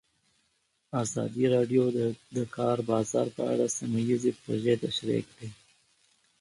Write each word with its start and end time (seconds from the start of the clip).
ازادي 1.03 1.45
راډیو 1.55 1.83
د 1.97 1.99
د 2.35 2.37
کار 2.55 2.77
بازار 2.89 3.27
په 3.37 3.43
اړه 3.51 3.65
سیمه 3.77 3.99
ییزې 4.09 4.31
پروژې 4.39 4.75
تشریح 4.83 5.23
کړې. 5.31 5.49